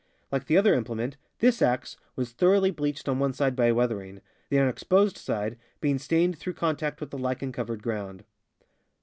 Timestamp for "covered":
7.51-7.83